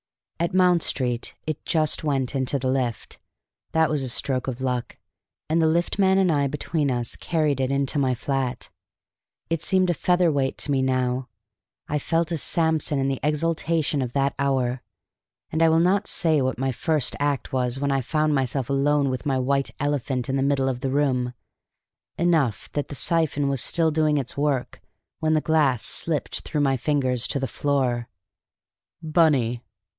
[0.39, 3.19] At Mount Street it just went into the lift;
[3.73, 4.97] that was a stroke of luck;
[5.47, 8.71] and the lift man and I between us carried it into my flat.
[9.51, 11.29] It seemed a featherweight to me now.
[11.87, 14.81] I felt a Samson in the exaltation of that hour.
[15.51, 19.11] And I will not say what my first act was when I found myself alone
[19.11, 21.35] with my white elephant in the middle of the room;
[22.17, 24.81] enough that the siphon was still doing its work
[25.19, 28.09] when the glass slipped through my fingers to the floor.
[29.03, 29.61] "Bunny!"